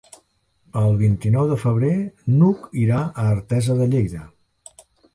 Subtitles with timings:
[0.81, 1.93] El vint-i-nou de febrer
[2.39, 4.29] n'Hug irà a Artesa de Lleida.